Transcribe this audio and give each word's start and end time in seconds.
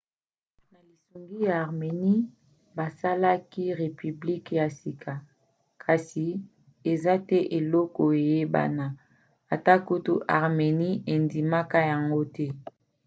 na 0.71 0.79
lisungi 0.87 1.35
ya 1.45 1.55
armenie 1.65 2.19
basalaki 2.77 3.63
repiblike 3.81 4.51
ya 4.61 4.67
sika. 4.79 5.13
kasi 5.83 6.25
eza 6.91 7.13
te 7.27 7.39
ekolo 7.57 8.07
eyebana- 8.23 8.85
ata 9.55 9.73
kutu 9.87 10.13
armenie- 10.41 10.93
endimaka 11.13 11.79
yango 11.91 12.21
te 12.35 12.45